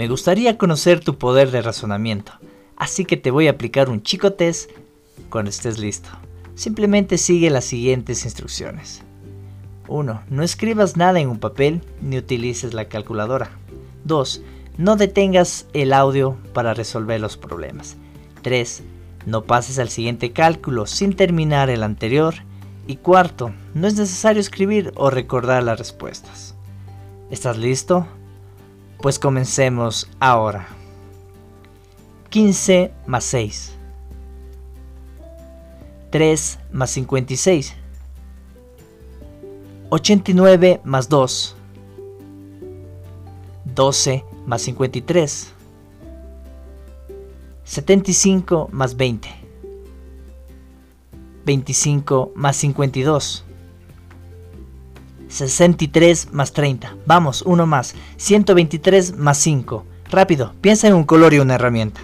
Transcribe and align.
Me 0.00 0.08
gustaría 0.08 0.56
conocer 0.56 1.00
tu 1.00 1.18
poder 1.18 1.50
de 1.50 1.60
razonamiento, 1.60 2.32
así 2.78 3.04
que 3.04 3.18
te 3.18 3.30
voy 3.30 3.48
a 3.48 3.50
aplicar 3.50 3.90
un 3.90 4.02
chico 4.02 4.32
test 4.32 4.70
cuando 5.28 5.50
estés 5.50 5.78
listo. 5.78 6.08
Simplemente 6.54 7.18
sigue 7.18 7.50
las 7.50 7.66
siguientes 7.66 8.24
instrucciones. 8.24 9.02
1. 9.88 10.22
No 10.30 10.42
escribas 10.42 10.96
nada 10.96 11.20
en 11.20 11.28
un 11.28 11.38
papel 11.38 11.82
ni 12.00 12.16
utilices 12.16 12.72
la 12.72 12.86
calculadora. 12.86 13.50
2. 14.04 14.40
No 14.78 14.96
detengas 14.96 15.66
el 15.74 15.92
audio 15.92 16.38
para 16.54 16.72
resolver 16.72 17.20
los 17.20 17.36
problemas. 17.36 17.98
3. 18.40 18.82
No 19.26 19.44
pases 19.44 19.78
al 19.78 19.90
siguiente 19.90 20.32
cálculo 20.32 20.86
sin 20.86 21.14
terminar 21.14 21.68
el 21.68 21.82
anterior. 21.82 22.36
Y 22.86 22.96
cuarto, 22.96 23.52
no 23.74 23.86
es 23.86 23.98
necesario 23.98 24.40
escribir 24.40 24.94
o 24.96 25.10
recordar 25.10 25.62
las 25.62 25.78
respuestas. 25.78 26.54
¿Estás 27.30 27.58
listo? 27.58 28.06
Pues 29.00 29.18
comencemos 29.18 30.08
ahora. 30.20 30.68
15 32.28 32.92
más 33.06 33.24
6. 33.24 33.72
3 36.10 36.58
más 36.70 36.90
56. 36.90 37.74
89 39.88 40.80
más 40.84 41.08
2. 41.08 41.56
12 43.74 44.24
más 44.46 44.62
53. 44.62 45.52
75 47.64 48.68
más 48.70 48.96
20. 48.96 49.28
25 51.46 52.32
más 52.34 52.56
52. 52.56 53.44
63 55.30 56.32
más 56.32 56.52
30. 56.52 56.96
Vamos, 57.06 57.42
uno 57.42 57.66
más. 57.66 57.94
123 58.16 59.16
más 59.16 59.38
5. 59.38 59.84
Rápido, 60.10 60.52
piensa 60.60 60.88
en 60.88 60.94
un 60.94 61.04
color 61.04 61.32
y 61.32 61.38
una 61.38 61.54
herramienta. 61.54 62.00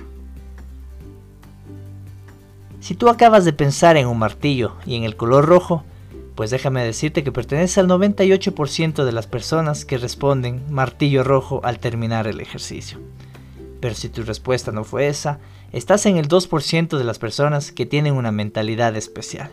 Si 2.80 2.94
tú 2.94 3.08
acabas 3.08 3.44
de 3.44 3.52
pensar 3.52 3.96
en 3.96 4.06
un 4.06 4.18
martillo 4.18 4.76
y 4.86 4.94
en 4.94 5.02
el 5.02 5.16
color 5.16 5.44
rojo, 5.44 5.82
pues 6.36 6.50
déjame 6.50 6.84
decirte 6.84 7.24
que 7.24 7.32
pertenece 7.32 7.80
al 7.80 7.88
98% 7.88 9.04
de 9.04 9.12
las 9.12 9.26
personas 9.26 9.84
que 9.84 9.98
responden 9.98 10.62
martillo 10.70 11.24
rojo 11.24 11.60
al 11.64 11.80
terminar 11.80 12.28
el 12.28 12.40
ejercicio. 12.40 13.00
Pero 13.80 13.94
si 13.96 14.08
tu 14.08 14.22
respuesta 14.22 14.70
no 14.70 14.84
fue 14.84 15.08
esa, 15.08 15.40
estás 15.72 16.06
en 16.06 16.16
el 16.16 16.28
2% 16.28 16.96
de 16.96 17.04
las 17.04 17.18
personas 17.18 17.72
que 17.72 17.86
tienen 17.86 18.14
una 18.14 18.30
mentalidad 18.30 18.94
especial. 18.94 19.50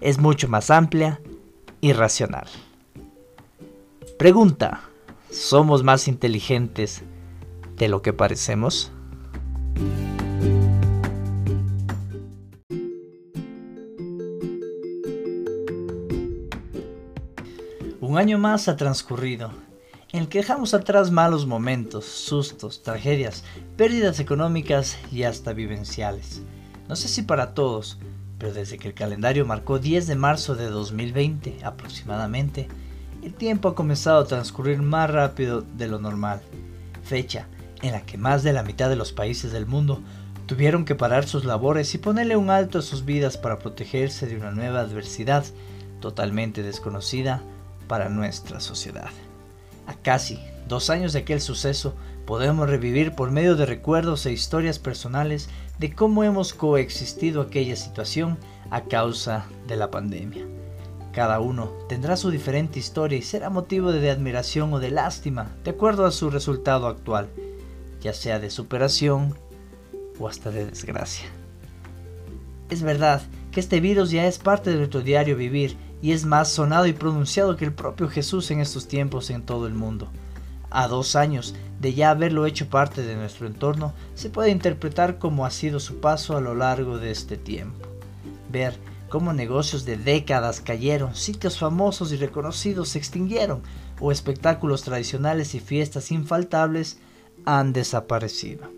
Es 0.00 0.18
mucho 0.18 0.46
más 0.46 0.70
amplia 0.70 1.20
y 1.80 1.92
racional. 1.92 2.46
Pregunta, 4.20 4.82
¿somos 5.30 5.82
más 5.82 6.06
inteligentes 6.06 7.00
de 7.78 7.88
lo 7.88 8.02
que 8.02 8.12
parecemos? 8.12 8.92
Un 18.02 18.18
año 18.18 18.36
más 18.36 18.68
ha 18.68 18.76
transcurrido, 18.76 19.52
en 20.12 20.20
el 20.20 20.28
que 20.28 20.40
dejamos 20.40 20.74
atrás 20.74 21.10
malos 21.10 21.46
momentos, 21.46 22.04
sustos, 22.04 22.82
tragedias, 22.82 23.42
pérdidas 23.78 24.20
económicas 24.20 24.98
y 25.10 25.22
hasta 25.22 25.54
vivenciales. 25.54 26.42
No 26.90 26.96
sé 26.96 27.08
si 27.08 27.22
para 27.22 27.54
todos, 27.54 27.96
pero 28.36 28.52
desde 28.52 28.76
que 28.76 28.88
el 28.88 28.92
calendario 28.92 29.46
marcó 29.46 29.78
10 29.78 30.06
de 30.06 30.16
marzo 30.16 30.56
de 30.56 30.66
2020 30.66 31.60
aproximadamente, 31.64 32.68
el 33.22 33.34
tiempo 33.34 33.68
ha 33.68 33.74
comenzado 33.74 34.20
a 34.20 34.26
transcurrir 34.26 34.80
más 34.82 35.10
rápido 35.10 35.62
de 35.62 35.88
lo 35.88 35.98
normal, 35.98 36.40
fecha 37.02 37.46
en 37.82 37.92
la 37.92 38.02
que 38.02 38.18
más 38.18 38.42
de 38.42 38.52
la 38.52 38.62
mitad 38.62 38.88
de 38.88 38.96
los 38.96 39.12
países 39.12 39.52
del 39.52 39.66
mundo 39.66 40.00
tuvieron 40.46 40.84
que 40.84 40.94
parar 40.94 41.26
sus 41.26 41.44
labores 41.44 41.94
y 41.94 41.98
ponerle 41.98 42.36
un 42.36 42.50
alto 42.50 42.78
a 42.78 42.82
sus 42.82 43.04
vidas 43.04 43.36
para 43.36 43.58
protegerse 43.58 44.26
de 44.26 44.36
una 44.36 44.50
nueva 44.50 44.80
adversidad 44.80 45.44
totalmente 46.00 46.62
desconocida 46.62 47.42
para 47.88 48.08
nuestra 48.08 48.60
sociedad. 48.60 49.10
A 49.86 49.94
casi 49.94 50.38
dos 50.68 50.90
años 50.90 51.12
de 51.12 51.20
aquel 51.20 51.40
suceso, 51.40 51.94
podemos 52.26 52.68
revivir 52.68 53.12
por 53.12 53.30
medio 53.30 53.56
de 53.56 53.66
recuerdos 53.66 54.24
e 54.26 54.32
historias 54.32 54.78
personales 54.78 55.48
de 55.78 55.92
cómo 55.92 56.22
hemos 56.22 56.54
coexistido 56.54 57.42
aquella 57.42 57.76
situación 57.76 58.38
a 58.70 58.82
causa 58.82 59.46
de 59.66 59.76
la 59.76 59.90
pandemia. 59.90 60.44
Cada 61.12 61.40
uno 61.40 61.70
tendrá 61.88 62.16
su 62.16 62.30
diferente 62.30 62.78
historia 62.78 63.18
y 63.18 63.22
será 63.22 63.50
motivo 63.50 63.90
de 63.90 64.10
admiración 64.10 64.72
o 64.72 64.78
de 64.78 64.90
lástima, 64.90 65.50
de 65.64 65.70
acuerdo 65.70 66.06
a 66.06 66.12
su 66.12 66.30
resultado 66.30 66.86
actual, 66.86 67.28
ya 68.00 68.14
sea 68.14 68.38
de 68.38 68.50
superación 68.50 69.34
o 70.18 70.28
hasta 70.28 70.50
de 70.50 70.66
desgracia. 70.66 71.26
Es 72.68 72.82
verdad 72.82 73.22
que 73.50 73.58
este 73.58 73.80
virus 73.80 74.12
ya 74.12 74.26
es 74.26 74.38
parte 74.38 74.70
de 74.70 74.76
nuestro 74.76 75.00
diario 75.00 75.36
vivir 75.36 75.76
y 76.00 76.12
es 76.12 76.24
más 76.24 76.48
sonado 76.48 76.86
y 76.86 76.92
pronunciado 76.92 77.56
que 77.56 77.64
el 77.64 77.72
propio 77.72 78.08
Jesús 78.08 78.50
en 78.52 78.60
estos 78.60 78.86
tiempos 78.86 79.30
en 79.30 79.42
todo 79.42 79.66
el 79.66 79.74
mundo. 79.74 80.08
A 80.70 80.86
dos 80.86 81.16
años 81.16 81.56
de 81.80 81.94
ya 81.94 82.10
haberlo 82.10 82.46
hecho 82.46 82.68
parte 82.68 83.02
de 83.02 83.16
nuestro 83.16 83.48
entorno, 83.48 83.92
se 84.14 84.30
puede 84.30 84.50
interpretar 84.50 85.18
como 85.18 85.44
ha 85.44 85.50
sido 85.50 85.80
su 85.80 86.00
paso 86.00 86.36
a 86.36 86.40
lo 86.40 86.54
largo 86.54 86.98
de 86.98 87.10
este 87.10 87.36
tiempo. 87.36 87.88
Ver 88.52 88.78
cómo 89.10 89.34
negocios 89.34 89.84
de 89.84 89.98
décadas 89.98 90.62
cayeron, 90.62 91.14
sitios 91.14 91.58
famosos 91.58 92.12
y 92.12 92.16
reconocidos 92.16 92.88
se 92.88 92.98
extinguieron, 92.98 93.62
o 94.00 94.12
espectáculos 94.12 94.82
tradicionales 94.82 95.54
y 95.54 95.60
fiestas 95.60 96.10
infaltables 96.10 96.96
han 97.44 97.74
desaparecido. 97.74 98.70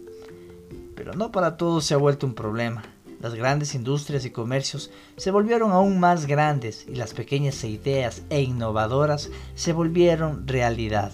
Pero 0.96 1.14
no 1.14 1.30
para 1.30 1.56
todos 1.56 1.84
se 1.84 1.94
ha 1.94 1.98
vuelto 1.98 2.26
un 2.26 2.34
problema. 2.34 2.82
Las 3.20 3.34
grandes 3.34 3.76
industrias 3.76 4.24
y 4.24 4.30
comercios 4.30 4.90
se 5.16 5.30
volvieron 5.30 5.70
aún 5.70 6.00
más 6.00 6.26
grandes 6.26 6.86
y 6.88 6.96
las 6.96 7.14
pequeñas 7.14 7.62
ideas 7.62 8.22
e 8.30 8.40
innovadoras 8.42 9.30
se 9.54 9.72
volvieron 9.72 10.48
realidad. 10.48 11.12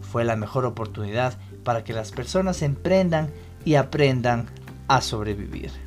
Fue 0.00 0.24
la 0.24 0.36
mejor 0.36 0.64
oportunidad 0.64 1.38
para 1.64 1.84
que 1.84 1.92
las 1.92 2.12
personas 2.12 2.62
emprendan 2.62 3.30
y 3.64 3.74
aprendan 3.74 4.46
a 4.88 5.02
sobrevivir. 5.02 5.83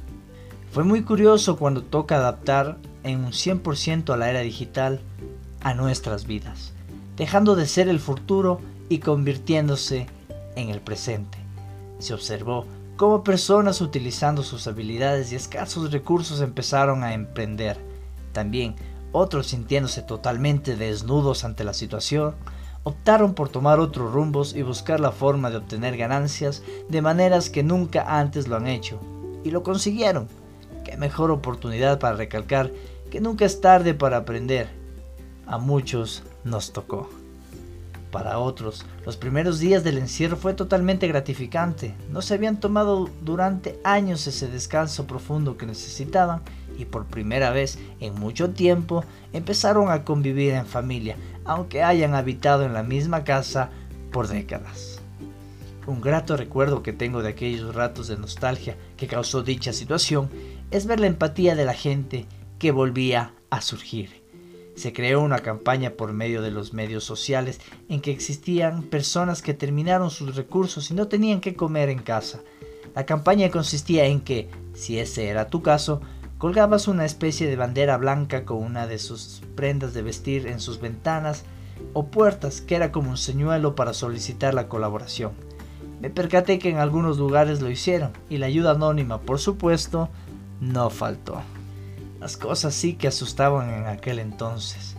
Fue 0.71 0.83
muy 0.83 1.01
curioso 1.03 1.57
cuando 1.57 1.81
toca 1.81 2.17
adaptar 2.17 2.77
en 3.03 3.23
un 3.23 3.31
100% 3.31 4.13
a 4.13 4.17
la 4.17 4.29
era 4.29 4.41
digital 4.41 4.99
a 5.61 5.73
nuestras 5.73 6.27
vidas, 6.27 6.73
dejando 7.15 7.55
de 7.55 7.65
ser 7.65 7.87
el 7.87 7.99
futuro 7.99 8.59
y 8.89 8.99
convirtiéndose 8.99 10.07
en 10.55 10.69
el 10.69 10.81
presente. 10.81 11.37
Se 11.99 12.13
observó 12.13 12.65
cómo 12.95 13.23
personas 13.23 13.81
utilizando 13.81 14.43
sus 14.43 14.67
habilidades 14.67 15.31
y 15.31 15.35
escasos 15.35 15.91
recursos 15.91 16.41
empezaron 16.41 17.03
a 17.03 17.13
emprender. 17.13 17.77
También 18.33 18.75
otros 19.13 19.47
sintiéndose 19.47 20.01
totalmente 20.01 20.75
desnudos 20.75 21.43
ante 21.43 21.63
la 21.63 21.73
situación, 21.73 22.35
optaron 22.83 23.33
por 23.33 23.49
tomar 23.49 23.79
otros 23.79 24.13
rumbos 24.13 24.53
y 24.53 24.61
buscar 24.61 24.99
la 24.99 25.11
forma 25.11 25.49
de 25.49 25.57
obtener 25.57 25.97
ganancias 25.97 26.61
de 26.89 27.01
maneras 27.01 27.49
que 27.49 27.63
nunca 27.63 28.19
antes 28.19 28.47
lo 28.47 28.57
han 28.57 28.67
hecho. 28.67 28.99
Y 29.43 29.51
lo 29.51 29.63
consiguieron 29.63 30.27
qué 30.87 30.95
mejor 30.95 31.31
oportunidad 31.31 31.99
para 31.99 32.15
recalcar 32.15 32.71
que 33.11 33.19
nunca 33.19 33.45
es 33.45 33.59
tarde 33.59 33.93
para 33.93 34.17
aprender. 34.17 34.69
A 35.45 35.57
muchos 35.57 36.23
nos 36.45 36.71
tocó. 36.71 37.09
Para 38.11 38.39
otros, 38.39 38.85
los 39.05 39.17
primeros 39.17 39.59
días 39.59 39.83
del 39.83 39.97
encierro 39.97 40.37
fue 40.37 40.53
totalmente 40.53 41.07
gratificante. 41.07 41.93
No 42.09 42.21
se 42.21 42.35
habían 42.35 42.61
tomado 42.61 43.09
durante 43.21 43.79
años 43.83 44.25
ese 44.27 44.47
descanso 44.47 45.05
profundo 45.07 45.57
que 45.57 45.65
necesitaban 45.65 46.41
y 46.77 46.85
por 46.85 47.05
primera 47.05 47.51
vez 47.51 47.77
en 47.99 48.15
mucho 48.15 48.51
tiempo 48.51 49.03
empezaron 49.33 49.91
a 49.91 50.05
convivir 50.05 50.53
en 50.53 50.65
familia, 50.65 51.17
aunque 51.43 51.83
hayan 51.83 52.15
habitado 52.15 52.63
en 52.63 52.73
la 52.73 52.83
misma 52.83 53.25
casa 53.25 53.69
por 54.11 54.29
décadas. 54.29 55.01
Un 55.85 56.01
grato 56.01 56.35
recuerdo 56.35 56.83
que 56.83 56.91
tengo 56.91 57.21
de 57.21 57.29
aquellos 57.29 57.73
ratos 57.73 58.07
de 58.07 58.17
nostalgia 58.17 58.75
que 58.97 59.07
causó 59.07 59.41
dicha 59.41 59.71
situación 59.71 60.29
es 60.71 60.85
ver 60.85 60.99
la 60.99 61.07
empatía 61.07 61.55
de 61.55 61.65
la 61.65 61.73
gente 61.73 62.25
que 62.59 62.71
volvía 62.71 63.33
a 63.49 63.61
surgir. 63.61 64.23
Se 64.75 64.93
creó 64.93 65.21
una 65.21 65.39
campaña 65.39 65.91
por 65.91 66.13
medio 66.13 66.41
de 66.41 66.51
los 66.51 66.73
medios 66.73 67.03
sociales 67.03 67.59
en 67.89 68.01
que 68.01 68.11
existían 68.11 68.83
personas 68.83 69.41
que 69.41 69.53
terminaron 69.53 70.11
sus 70.11 70.35
recursos 70.35 70.91
y 70.91 70.93
no 70.93 71.07
tenían 71.07 71.41
que 71.41 71.55
comer 71.55 71.89
en 71.89 71.99
casa. 71.99 72.41
La 72.93 73.05
campaña 73.05 73.49
consistía 73.49 74.05
en 74.05 74.21
que, 74.21 74.49
si 74.73 74.99
ese 74.99 75.29
era 75.29 75.49
tu 75.49 75.61
caso, 75.61 76.01
colgabas 76.37 76.87
una 76.87 77.05
especie 77.05 77.47
de 77.47 77.55
bandera 77.55 77.97
blanca 77.97 78.45
con 78.45 78.57
una 78.57 78.85
de 78.85 78.99
sus 78.99 79.41
prendas 79.55 79.93
de 79.93 80.03
vestir 80.03 80.45
en 80.47 80.59
sus 80.59 80.79
ventanas 80.79 81.43
o 81.93 82.07
puertas, 82.07 82.61
que 82.61 82.75
era 82.75 82.91
como 82.91 83.09
un 83.09 83.17
señuelo 83.17 83.75
para 83.75 83.93
solicitar 83.93 84.53
la 84.53 84.67
colaboración. 84.67 85.31
Me 86.01 86.11
percaté 86.11 86.59
que 86.59 86.69
en 86.69 86.77
algunos 86.77 87.17
lugares 87.17 87.61
lo 87.61 87.71
hicieron 87.71 88.11
y 88.29 88.37
la 88.37 88.45
ayuda 88.45 88.71
anónima, 88.71 89.21
por 89.21 89.39
supuesto, 89.39 90.09
no 90.59 90.89
faltó. 90.89 91.41
Las 92.19 92.37
cosas 92.37 92.73
sí 92.73 92.93
que 92.93 93.07
asustaban 93.07 93.69
en 93.69 93.85
aquel 93.85 94.19
entonces. 94.19 94.95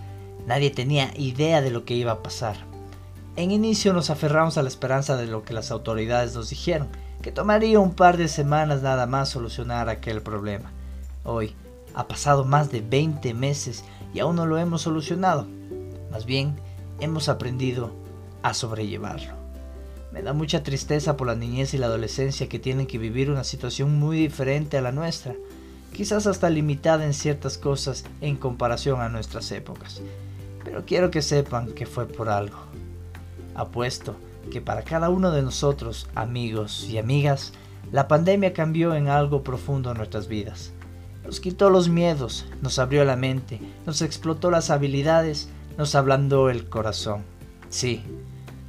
Nadie 0.46 0.70
tenía 0.70 1.12
idea 1.16 1.60
de 1.60 1.70
lo 1.70 1.84
que 1.84 1.94
iba 1.94 2.12
a 2.12 2.22
pasar. 2.22 2.56
En 3.36 3.50
inicio 3.50 3.92
nos 3.92 4.10
aferramos 4.10 4.58
a 4.58 4.62
la 4.62 4.68
esperanza 4.68 5.16
de 5.16 5.26
lo 5.26 5.42
que 5.42 5.54
las 5.54 5.70
autoridades 5.70 6.34
nos 6.34 6.50
dijeron, 6.50 6.88
que 7.22 7.32
tomaría 7.32 7.80
un 7.80 7.94
par 7.94 8.16
de 8.16 8.28
semanas 8.28 8.82
nada 8.82 9.06
más 9.06 9.28
solucionar 9.28 9.88
aquel 9.88 10.22
problema. 10.22 10.72
Hoy, 11.24 11.54
ha 11.94 12.06
pasado 12.06 12.44
más 12.44 12.70
de 12.70 12.80
20 12.80 13.34
meses 13.34 13.84
y 14.14 14.20
aún 14.20 14.36
no 14.36 14.46
lo 14.46 14.58
hemos 14.58 14.82
solucionado. 14.82 15.46
Más 16.10 16.24
bien, 16.24 16.56
hemos 17.00 17.28
aprendido 17.28 17.90
a 18.42 18.54
sobrellevarlo. 18.54 19.37
Me 20.12 20.22
da 20.22 20.32
mucha 20.32 20.62
tristeza 20.62 21.16
por 21.16 21.26
la 21.26 21.34
niñez 21.34 21.74
y 21.74 21.78
la 21.78 21.86
adolescencia 21.86 22.48
que 22.48 22.58
tienen 22.58 22.86
que 22.86 22.98
vivir 22.98 23.30
una 23.30 23.44
situación 23.44 23.98
muy 23.98 24.18
diferente 24.18 24.78
a 24.78 24.82
la 24.82 24.92
nuestra, 24.92 25.34
quizás 25.92 26.26
hasta 26.26 26.48
limitada 26.48 27.04
en 27.04 27.12
ciertas 27.12 27.58
cosas 27.58 28.04
en 28.20 28.36
comparación 28.36 29.00
a 29.00 29.08
nuestras 29.08 29.52
épocas. 29.52 30.00
Pero 30.64 30.84
quiero 30.86 31.10
que 31.10 31.22
sepan 31.22 31.72
que 31.72 31.86
fue 31.86 32.06
por 32.06 32.28
algo. 32.28 32.58
Apuesto 33.54 34.16
que 34.50 34.60
para 34.60 34.82
cada 34.82 35.10
uno 35.10 35.30
de 35.30 35.42
nosotros, 35.42 36.08
amigos 36.14 36.88
y 36.88 36.98
amigas, 36.98 37.52
la 37.92 38.08
pandemia 38.08 38.52
cambió 38.52 38.94
en 38.94 39.08
algo 39.08 39.42
profundo 39.42 39.94
nuestras 39.94 40.28
vidas. 40.28 40.72
Nos 41.24 41.40
quitó 41.40 41.68
los 41.68 41.90
miedos, 41.90 42.46
nos 42.62 42.78
abrió 42.78 43.04
la 43.04 43.16
mente, 43.16 43.60
nos 43.84 44.00
explotó 44.00 44.50
las 44.50 44.70
habilidades, 44.70 45.50
nos 45.76 45.94
ablandó 45.94 46.48
el 46.48 46.68
corazón. 46.68 47.22
Sí, 47.68 48.02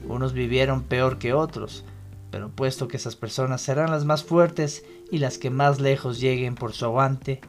unos 0.10 0.34
vivieron 0.34 0.84
peor 0.84 1.20
que 1.20 1.34
otros, 1.34 1.86
pero 2.32 2.50
puesto 2.50 2.88
que 2.88 2.98
esas 2.98 3.16
personas 3.16 3.62
serán 3.62 3.92
las 3.92 4.06
más 4.06 4.24
fuertes 4.24 4.84
y 5.12 5.20
las 5.20 5.38
que 5.38 5.50
más 5.50 5.80
lejos 5.80 6.20
lleguen 6.20 6.56
por 6.56 6.74
su 6.74 6.86
aguante 6.86 7.42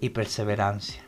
y 0.00 0.10
perseverancia. 0.10 1.02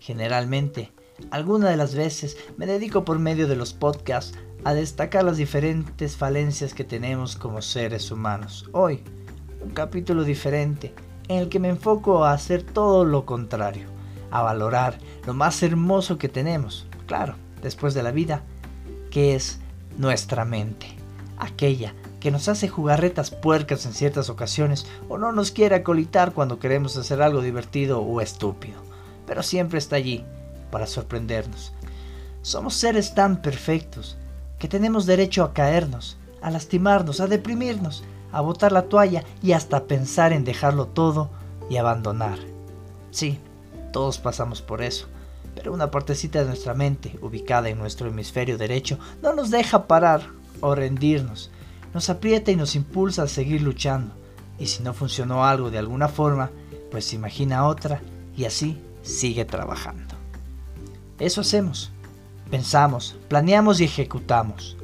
Generalmente, 0.00 0.92
algunas 1.30 1.70
de 1.70 1.76
las 1.76 1.94
veces 1.94 2.36
me 2.56 2.66
dedico 2.66 3.04
por 3.04 3.18
medio 3.18 3.46
de 3.46 3.56
los 3.56 3.72
podcasts 3.72 4.36
a 4.64 4.74
destacar 4.74 5.24
las 5.24 5.36
diferentes 5.36 6.16
falencias 6.16 6.74
que 6.74 6.84
tenemos 6.84 7.36
como 7.36 7.62
seres 7.62 8.10
humanos. 8.10 8.68
Hoy, 8.72 9.02
un 9.62 9.70
capítulo 9.70 10.24
diferente 10.24 10.94
en 11.28 11.38
el 11.38 11.48
que 11.48 11.60
me 11.60 11.68
enfoco 11.68 12.24
a 12.24 12.32
hacer 12.32 12.62
todo 12.62 13.04
lo 13.04 13.24
contrario, 13.24 13.86
a 14.30 14.42
valorar 14.42 14.98
lo 15.26 15.34
más 15.34 15.62
hermoso 15.62 16.18
que 16.18 16.28
tenemos, 16.28 16.86
claro, 17.06 17.36
después 17.62 17.94
de 17.94 18.02
la 18.02 18.10
vida, 18.10 18.42
que 19.10 19.34
es 19.34 19.61
nuestra 19.98 20.44
mente, 20.44 20.86
aquella 21.38 21.94
que 22.20 22.30
nos 22.30 22.48
hace 22.48 22.68
jugarretas 22.68 23.30
puercas 23.30 23.84
en 23.84 23.92
ciertas 23.92 24.30
ocasiones 24.30 24.86
o 25.08 25.18
no 25.18 25.32
nos 25.32 25.50
quiere 25.50 25.74
acolitar 25.74 26.32
cuando 26.32 26.58
queremos 26.58 26.96
hacer 26.96 27.20
algo 27.20 27.40
divertido 27.40 28.00
o 28.00 28.20
estúpido, 28.20 28.80
pero 29.26 29.42
siempre 29.42 29.78
está 29.78 29.96
allí 29.96 30.24
para 30.70 30.86
sorprendernos. 30.86 31.72
Somos 32.42 32.74
seres 32.74 33.14
tan 33.14 33.42
perfectos 33.42 34.16
que 34.58 34.68
tenemos 34.68 35.06
derecho 35.06 35.42
a 35.42 35.52
caernos, 35.52 36.16
a 36.40 36.50
lastimarnos, 36.50 37.20
a 37.20 37.26
deprimirnos, 37.26 38.04
a 38.30 38.40
botar 38.40 38.72
la 38.72 38.82
toalla 38.82 39.24
y 39.42 39.52
hasta 39.52 39.84
pensar 39.84 40.32
en 40.32 40.44
dejarlo 40.44 40.86
todo 40.86 41.30
y 41.68 41.76
abandonar. 41.76 42.38
Sí, 43.10 43.38
todos 43.92 44.18
pasamos 44.18 44.62
por 44.62 44.82
eso 44.82 45.08
pero 45.54 45.72
una 45.72 45.90
partecita 45.90 46.40
de 46.40 46.46
nuestra 46.46 46.74
mente, 46.74 47.18
ubicada 47.22 47.68
en 47.68 47.78
nuestro 47.78 48.08
hemisferio 48.08 48.58
derecho, 48.58 48.98
no 49.22 49.34
nos 49.34 49.50
deja 49.50 49.86
parar 49.86 50.22
o 50.60 50.74
rendirnos. 50.74 51.50
Nos 51.94 52.08
aprieta 52.08 52.50
y 52.50 52.56
nos 52.56 52.74
impulsa 52.74 53.24
a 53.24 53.28
seguir 53.28 53.62
luchando. 53.62 54.14
Y 54.58 54.66
si 54.66 54.82
no 54.82 54.94
funcionó 54.94 55.44
algo 55.44 55.70
de 55.70 55.78
alguna 55.78 56.08
forma, 56.08 56.50
pues 56.90 57.12
imagina 57.12 57.66
otra 57.66 58.00
y 58.36 58.44
así 58.44 58.80
sigue 59.02 59.44
trabajando. 59.44 60.14
Eso 61.18 61.42
hacemos. 61.42 61.90
Pensamos, 62.50 63.16
planeamos 63.28 63.80
y 63.80 63.84
ejecutamos. 63.84 64.76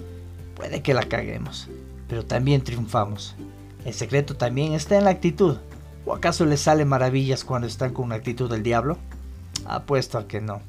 Puede 0.55 0.83
que 0.83 0.95
la 0.95 1.03
caguemos, 1.03 1.69
pero 2.09 2.25
también 2.25 2.63
triunfamos. 2.63 3.37
El 3.85 3.95
secreto 3.95 4.37
también 4.37 4.73
está 4.73 4.97
en 4.97 5.05
la 5.05 5.11
actitud. 5.11 5.57
¿O 6.05 6.15
acaso 6.15 6.47
les 6.47 6.61
sale 6.61 6.85
maravillas 6.85 7.45
cuando 7.45 7.67
están 7.67 7.93
con 7.93 8.07
una 8.07 8.15
actitud 8.15 8.51
del 8.51 8.63
diablo? 8.63 8.99
Apuesto 9.69 10.17
a 10.17 10.27
que 10.27 10.41
no. 10.41 10.63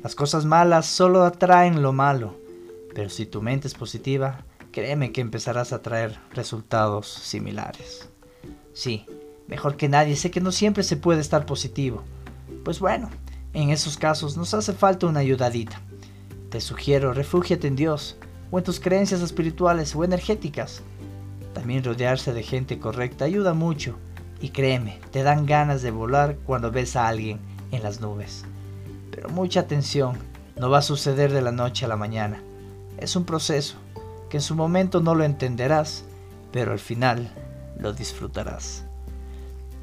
Las 0.00 0.14
cosas 0.14 0.44
malas 0.44 0.86
solo 0.86 1.24
atraen 1.24 1.82
lo 1.82 1.92
malo, 1.92 2.36
pero 2.94 3.10
si 3.10 3.26
tu 3.26 3.42
mente 3.42 3.66
es 3.66 3.74
positiva, 3.74 4.44
créeme 4.70 5.10
que 5.10 5.20
empezarás 5.20 5.72
a 5.72 5.82
traer 5.82 6.20
resultados 6.32 7.08
similares. 7.08 8.08
Sí, 8.72 9.06
mejor 9.48 9.76
que 9.76 9.88
nadie, 9.88 10.14
sé 10.14 10.30
que 10.30 10.40
no 10.40 10.52
siempre 10.52 10.84
se 10.84 10.96
puede 10.96 11.20
estar 11.20 11.46
positivo. 11.46 12.04
Pues 12.64 12.78
bueno, 12.78 13.10
en 13.54 13.70
esos 13.70 13.96
casos 13.96 14.36
nos 14.36 14.54
hace 14.54 14.72
falta 14.72 15.08
una 15.08 15.18
ayudadita. 15.18 15.82
Te 16.48 16.60
sugiero, 16.60 17.12
refúgiate 17.12 17.66
en 17.66 17.74
Dios, 17.74 18.18
o 18.52 18.58
en 18.58 18.64
tus 18.64 18.78
creencias 18.78 19.20
espirituales 19.20 19.96
o 19.96 20.04
energéticas. 20.04 20.82
También 21.54 21.82
rodearse 21.82 22.32
de 22.32 22.44
gente 22.44 22.78
correcta 22.78 23.24
ayuda 23.24 23.52
mucho, 23.52 23.96
y 24.40 24.50
créeme, 24.50 25.00
te 25.10 25.24
dan 25.24 25.44
ganas 25.44 25.82
de 25.82 25.90
volar 25.90 26.36
cuando 26.46 26.70
ves 26.70 26.94
a 26.94 27.08
alguien 27.08 27.47
en 27.70 27.82
las 27.82 28.00
nubes. 28.00 28.44
Pero 29.10 29.28
mucha 29.28 29.60
atención, 29.60 30.16
no 30.56 30.70
va 30.70 30.78
a 30.78 30.82
suceder 30.82 31.32
de 31.32 31.42
la 31.42 31.52
noche 31.52 31.84
a 31.84 31.88
la 31.88 31.96
mañana. 31.96 32.42
Es 32.98 33.16
un 33.16 33.24
proceso 33.24 33.76
que 34.28 34.38
en 34.38 34.42
su 34.42 34.54
momento 34.54 35.00
no 35.00 35.14
lo 35.14 35.24
entenderás, 35.24 36.04
pero 36.52 36.72
al 36.72 36.78
final 36.78 37.30
lo 37.78 37.92
disfrutarás. 37.92 38.84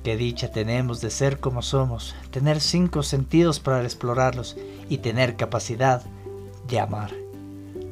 Qué 0.04 0.18
dicha 0.18 0.52
tenemos 0.52 1.02
de 1.02 1.10
ser 1.10 1.40
como 1.40 1.62
somos, 1.62 2.16
tener 2.30 2.62
cinco 2.62 3.02
sentidos 3.02 3.60
para 3.60 3.84
explorarlos 3.84 4.56
y 4.88 5.00
tener 5.00 5.36
capacidad 5.36 6.04
de 6.68 6.80
amar. 6.80 7.12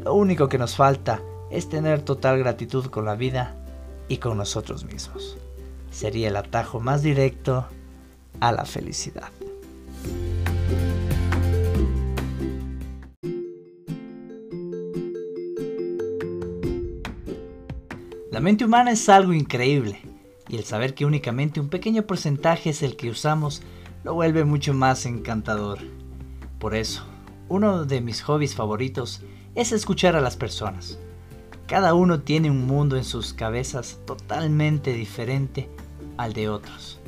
Lo 0.03 0.13
único 0.13 0.47
que 0.47 0.57
nos 0.57 0.75
falta 0.75 1.21
es 1.49 1.69
tener 1.69 2.01
total 2.01 2.37
gratitud 2.39 2.87
con 2.87 3.05
la 3.05 3.15
vida 3.15 3.55
y 4.07 4.17
con 4.17 4.37
nosotros 4.37 4.83
mismos. 4.85 5.37
Sería 5.91 6.27
el 6.27 6.35
atajo 6.35 6.79
más 6.79 7.01
directo 7.01 7.65
a 8.39 8.51
la 8.51 8.65
felicidad. 8.65 9.29
La 18.33 18.39
mente 18.39 18.65
humana 18.65 18.89
es 18.89 19.09
algo 19.09 19.31
increíble 19.31 19.99
y 20.49 20.55
el 20.55 20.63
saber 20.63 20.95
que 20.95 21.05
únicamente 21.05 21.59
un 21.59 21.69
pequeño 21.69 22.01
porcentaje 22.07 22.71
es 22.71 22.81
el 22.81 22.95
que 22.95 23.11
usamos 23.11 23.61
lo 24.03 24.15
vuelve 24.15 24.43
mucho 24.43 24.73
más 24.73 25.05
encantador. 25.05 25.77
Por 26.57 26.73
eso, 26.73 27.03
uno 27.47 27.85
de 27.85 28.01
mis 28.01 28.23
hobbies 28.23 28.55
favoritos 28.55 29.21
es 29.53 29.71
escuchar 29.71 30.15
a 30.15 30.19
las 30.19 30.35
personas. 30.35 30.97
Cada 31.67 31.93
uno 31.93 32.21
tiene 32.21 32.49
un 32.49 32.65
mundo 32.65 32.97
en 32.97 33.03
sus 33.03 33.35
cabezas 33.35 33.99
totalmente 34.07 34.93
diferente 34.93 35.69
al 36.17 36.33
de 36.33 36.49
otros. 36.49 36.99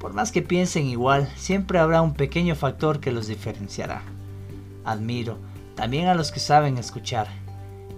Por 0.00 0.14
más 0.14 0.32
que 0.32 0.42
piensen 0.42 0.86
igual, 0.86 1.30
siempre 1.36 1.78
habrá 1.78 2.02
un 2.02 2.14
pequeño 2.14 2.56
factor 2.56 2.98
que 2.98 3.12
los 3.12 3.28
diferenciará. 3.28 4.02
Admiro 4.84 5.38
también 5.76 6.08
a 6.08 6.16
los 6.16 6.32
que 6.32 6.40
saben 6.40 6.76
escuchar, 6.76 7.28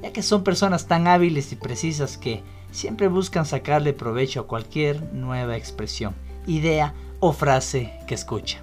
ya 0.02 0.12
que 0.12 0.22
son 0.22 0.44
personas 0.44 0.86
tan 0.86 1.06
hábiles 1.06 1.50
y 1.52 1.56
precisas 1.56 2.18
que 2.18 2.42
siempre 2.70 3.08
buscan 3.08 3.46
sacarle 3.46 3.92
provecho 3.92 4.40
a 4.40 4.46
cualquier 4.46 5.12
nueva 5.12 5.56
expresión, 5.56 6.14
idea 6.46 6.94
o 7.20 7.32
frase 7.32 7.92
que 8.06 8.14
escucha. 8.14 8.62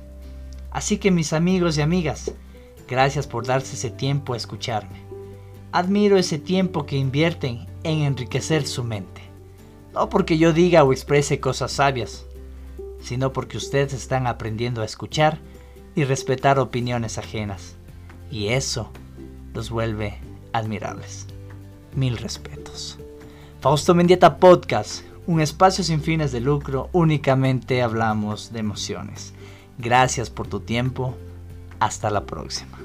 Así 0.71 0.97
que 0.97 1.11
mis 1.11 1.33
amigos 1.33 1.77
y 1.77 1.81
amigas, 1.81 2.33
gracias 2.87 3.27
por 3.27 3.45
darse 3.45 3.75
ese 3.75 3.89
tiempo 3.89 4.33
a 4.33 4.37
escucharme. 4.37 4.99
Admiro 5.71 6.17
ese 6.17 6.39
tiempo 6.39 6.85
que 6.85 6.97
invierten 6.97 7.65
en 7.83 8.01
enriquecer 8.01 8.65
su 8.65 8.83
mente. 8.83 9.21
No 9.93 10.09
porque 10.09 10.37
yo 10.37 10.53
diga 10.53 10.83
o 10.83 10.91
exprese 10.91 11.39
cosas 11.39 11.71
sabias, 11.71 12.25
sino 13.01 13.31
porque 13.31 13.57
ustedes 13.57 13.93
están 13.93 14.27
aprendiendo 14.27 14.81
a 14.81 14.85
escuchar 14.85 15.39
y 15.95 16.03
respetar 16.03 16.59
opiniones 16.59 17.17
ajenas. 17.17 17.75
Y 18.31 18.49
eso 18.49 18.91
los 19.53 19.69
vuelve 19.69 20.17
admirables. 20.51 21.27
Mil 21.93 22.17
respetos. 22.17 22.99
Fausto 23.65 23.95
Mendieta 23.95 24.37
Podcast, 24.37 25.03
un 25.25 25.41
espacio 25.41 25.83
sin 25.83 25.99
fines 25.99 26.31
de 26.31 26.39
lucro, 26.39 26.87
únicamente 26.91 27.81
hablamos 27.81 28.53
de 28.53 28.59
emociones. 28.59 29.33
Gracias 29.79 30.29
por 30.29 30.45
tu 30.45 30.59
tiempo, 30.59 31.15
hasta 31.79 32.11
la 32.11 32.27
próxima. 32.27 32.77